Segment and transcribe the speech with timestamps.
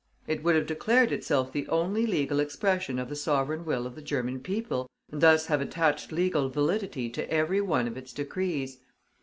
[0.25, 4.01] It would have declared itself the only legal expression of the sovereign will of the
[4.01, 8.79] German people, and thus have attached legal validity to every one of its decrees.